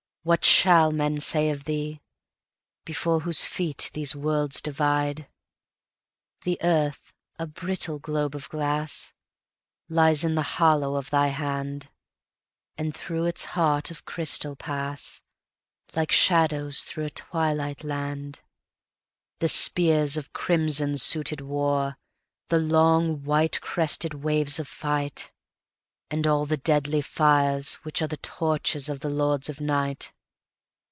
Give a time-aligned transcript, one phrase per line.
[0.23, 1.99] what shall men say of thee,
[2.85, 5.27] Before whose feet the worlds divide?
[6.43, 9.13] The earth, a brittle globe of glass,
[9.89, 11.89] Lies in the hollow of thy hand,
[12.77, 15.23] And through its heart of crystal pass,
[15.95, 18.41] Like shadows through a twilight land,
[19.39, 21.97] The spears of crimson suited war,
[22.49, 25.31] The long white crested waves of fight,
[26.13, 30.11] And all the deadly fires which areThe torches of the lords of Night.